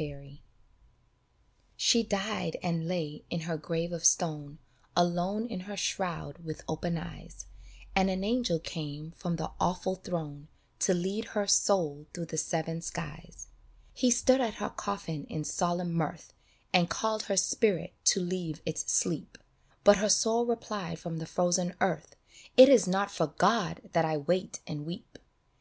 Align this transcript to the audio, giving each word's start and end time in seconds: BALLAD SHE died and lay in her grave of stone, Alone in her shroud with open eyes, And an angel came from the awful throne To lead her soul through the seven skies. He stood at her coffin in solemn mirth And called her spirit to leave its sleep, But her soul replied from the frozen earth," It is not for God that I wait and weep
BALLAD 0.00 0.38
SHE 1.76 2.04
died 2.04 2.56
and 2.62 2.86
lay 2.86 3.24
in 3.30 3.40
her 3.40 3.56
grave 3.56 3.92
of 3.92 4.04
stone, 4.04 4.60
Alone 4.96 5.44
in 5.48 5.58
her 5.66 5.76
shroud 5.76 6.38
with 6.44 6.62
open 6.68 6.96
eyes, 6.96 7.46
And 7.96 8.08
an 8.08 8.22
angel 8.22 8.60
came 8.60 9.10
from 9.16 9.34
the 9.34 9.50
awful 9.58 9.96
throne 9.96 10.46
To 10.82 10.94
lead 10.94 11.24
her 11.34 11.48
soul 11.48 12.06
through 12.14 12.26
the 12.26 12.38
seven 12.38 12.80
skies. 12.80 13.48
He 13.92 14.12
stood 14.12 14.40
at 14.40 14.62
her 14.62 14.70
coffin 14.70 15.24
in 15.28 15.42
solemn 15.42 15.92
mirth 15.92 16.32
And 16.72 16.88
called 16.88 17.24
her 17.24 17.36
spirit 17.36 17.92
to 18.04 18.20
leave 18.20 18.62
its 18.64 18.82
sleep, 18.92 19.36
But 19.82 19.96
her 19.96 20.08
soul 20.08 20.46
replied 20.46 21.00
from 21.00 21.18
the 21.18 21.26
frozen 21.26 21.74
earth," 21.80 22.14
It 22.56 22.68
is 22.68 22.86
not 22.86 23.10
for 23.10 23.26
God 23.26 23.80
that 23.94 24.04
I 24.04 24.16
wait 24.16 24.60
and 24.64 24.86
weep 24.86 25.18